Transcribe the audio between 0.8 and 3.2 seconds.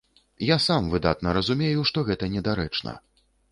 выдатна разумею, што гэта недарэчна.